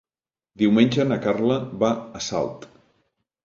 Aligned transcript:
Diumenge 0.61 1.05
na 1.11 1.19
Carla 1.27 1.59
va 1.87 1.93
a 2.21 2.25
Salt. 2.33 2.69